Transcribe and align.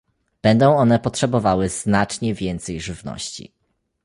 Będą 0.43 0.77
one 0.77 0.99
potrzebowały 0.99 1.69
znacznie 1.69 2.33
więcej 2.33 2.81
żywności 2.81 3.53